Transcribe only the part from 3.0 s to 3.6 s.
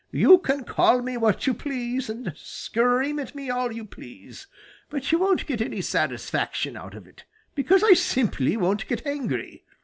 at me